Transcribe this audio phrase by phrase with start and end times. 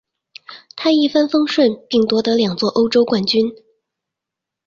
[0.75, 3.53] 他一帆风顺并夺得两座欧洲冠军。